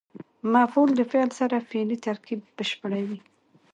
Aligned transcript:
مفعول 0.53 0.89
د 0.95 1.01
فعل 1.11 1.29
سره 1.39 1.65
فعلي 1.69 1.97
ترکیب 2.05 2.39
بشپړوي. 2.57 3.19